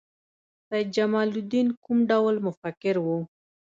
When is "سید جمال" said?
0.67-1.29